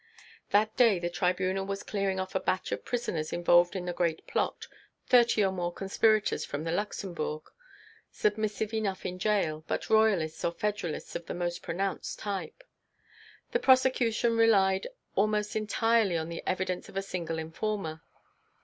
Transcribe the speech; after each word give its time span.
That 0.49 0.75
day 0.75 0.97
the 0.97 1.11
Tribunal 1.11 1.67
was 1.67 1.83
clearing 1.83 2.19
off 2.19 2.33
a 2.33 2.39
batch 2.39 2.71
of 2.71 2.83
prisoners 2.83 3.31
involved 3.31 3.75
in 3.75 3.85
the 3.85 3.93
great 3.93 4.25
plot, 4.25 4.67
thirty 5.05 5.45
or 5.45 5.51
more 5.51 5.71
conspirators 5.71 6.43
from 6.43 6.63
the 6.63 6.71
Luxembourg, 6.71 7.43
submissive 8.09 8.73
enough 8.73 9.05
in 9.05 9.19
gaol, 9.19 9.59
but 9.67 9.91
Royalists 9.91 10.43
or 10.43 10.53
Federalists 10.53 11.15
of 11.15 11.27
the 11.27 11.35
most 11.35 11.61
pronounced 11.61 12.17
type. 12.17 12.63
The 13.51 13.59
prosecution 13.59 14.37
relied 14.37 14.87
almost 15.13 15.55
entirely 15.55 16.17
on 16.17 16.29
the 16.29 16.41
evidence 16.47 16.89
of 16.89 16.97
a 16.97 17.03
single 17.03 17.37
informer. 17.37 18.01